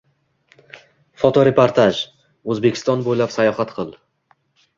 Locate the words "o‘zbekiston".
2.55-3.05